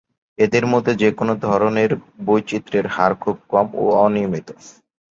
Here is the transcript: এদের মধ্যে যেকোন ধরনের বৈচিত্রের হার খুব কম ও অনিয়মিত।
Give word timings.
এদের 0.37 0.65
মধ্যে 0.67 0.93
যেকোন 0.95 1.29
ধরনের 1.41 1.91
বৈচিত্রের 2.25 2.85
হার 2.87 3.11
খুব 3.15 3.35
কম 3.49 3.67
ও 3.75 3.85
অনিয়মিত। 3.99 4.47